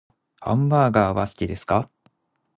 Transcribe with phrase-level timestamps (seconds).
[0.39, 1.87] ハンバーガーは好きですか？